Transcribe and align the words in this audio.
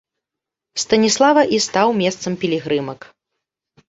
Станіслава 0.83 1.43
і 1.57 1.59
стаў 1.65 1.87
месцам 1.99 2.39
пілігрымак. 2.45 2.99